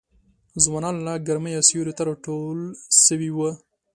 [0.63, 2.59] ځوانان له ګرمیه سیوري ته راټول
[3.05, 3.51] سوي وه